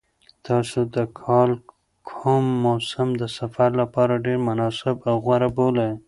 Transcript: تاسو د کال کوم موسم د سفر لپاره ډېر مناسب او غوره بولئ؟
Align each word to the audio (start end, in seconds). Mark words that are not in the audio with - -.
تاسو 0.47 0.79
د 0.95 0.97
کال 1.21 1.49
کوم 2.09 2.43
موسم 2.65 3.07
د 3.21 3.23
سفر 3.37 3.69
لپاره 3.81 4.23
ډېر 4.25 4.37
مناسب 4.47 4.95
او 5.09 5.15
غوره 5.25 5.49
بولئ؟ 5.57 5.91